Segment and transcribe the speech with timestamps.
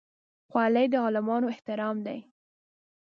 [0.49, 2.19] خولۍ د عالمانو احترام دی.